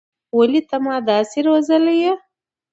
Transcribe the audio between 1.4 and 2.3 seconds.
روزلى يې.